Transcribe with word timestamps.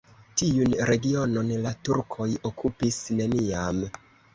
Tiun 0.41 0.73
regionon 0.93 1.53
la 1.67 1.75
turkoj 1.91 2.29
okupis 2.55 3.03
neniam. 3.23 3.89